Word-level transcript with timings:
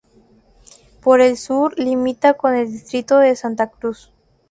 Por 1.03 1.21
el 1.21 1.37
sur 1.37 1.77
limita 1.77 2.33
con 2.33 2.55
el 2.55 2.71
distrito 2.71 3.19
de 3.19 3.35
Santa 3.35 3.69
Cruz. 3.69 4.11